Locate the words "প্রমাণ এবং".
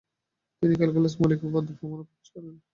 1.77-2.07